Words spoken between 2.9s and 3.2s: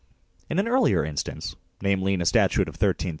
(5 Edw.